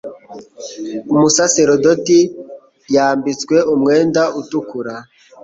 Umusaserdoti 1.13 2.19
yambwiswe 2.95 3.57
umwenda 3.73 4.21
utukura 4.39 4.93